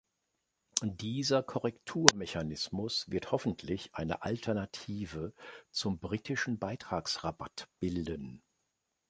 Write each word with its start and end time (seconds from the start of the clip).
Dieser 0.81 1.43
Korrekturmechanismus 1.43 3.11
wird 3.11 3.31
hoffentlich 3.31 3.93
eine 3.93 4.23
Alternative 4.23 5.31
zum 5.69 5.99
britischen 5.99 6.57
Beitragsrabatt 6.57 7.69
bilden. 7.79 8.41